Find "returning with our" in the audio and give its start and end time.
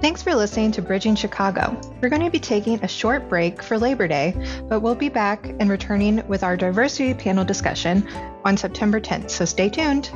5.68-6.56